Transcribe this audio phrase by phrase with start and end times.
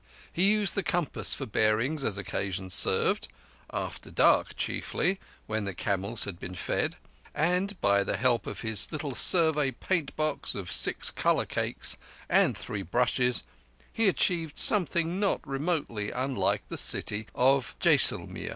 [0.33, 6.39] He used the compass for bearings as occasion served—after dark chiefly, when the camels had
[6.39, 11.97] been fed—and by the help of his little Survey paint box of six colour cakes
[12.27, 13.43] and three brushes,
[13.93, 18.49] he achieved something not remotely unlike the city of Jeysulmir.